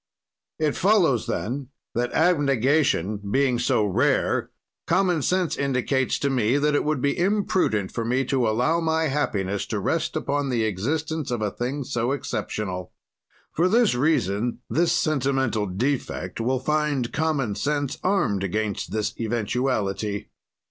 [0.57, 4.49] "It follows then that, abnegation being so rare,
[4.87, 9.09] common sense indicates to me that it would be imprudent for me to allow my
[9.09, 12.93] happiness to rest upon the existence of a thing so exceptional.
[13.53, 20.31] "For this reason this sentimental defect will find common sense armed against this eventuality.